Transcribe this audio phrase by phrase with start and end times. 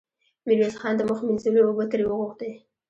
[0.45, 2.51] ميرويس خان د مخ مينځلو اوبه ترې وغوښتې.